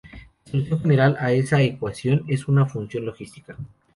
[0.47, 3.55] La solución general a esta ecuación es una función logística.